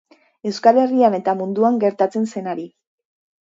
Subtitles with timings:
[0.51, 2.69] Euskal Herrian eta munduan gertatzen zenari.